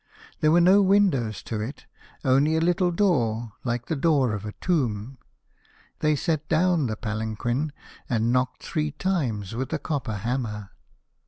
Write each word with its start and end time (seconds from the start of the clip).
There 0.39 0.49
were 0.51 0.59
no 0.61 0.81
windows 0.81 1.43
to 1.43 1.61
it, 1.61 1.85
only 2.25 2.55
a 2.55 2.59
little 2.59 2.89
door 2.89 3.53
like 3.63 3.85
the 3.85 3.95
door 3.95 4.33
of 4.33 4.45
a 4.47 4.53
tomb. 4.53 5.19
They 5.99 6.15
set 6.15 6.49
down 6.49 6.87
the 6.87 6.95
palanquin 6.95 7.71
and 8.09 8.33
knocked 8.33 8.63
three 8.63 8.89
times 8.93 9.53
with 9.53 9.71
a 9.73 9.77
copper 9.77 10.15
hammer. 10.15 10.71